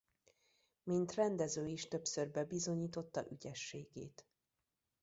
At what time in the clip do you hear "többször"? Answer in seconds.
1.87-2.29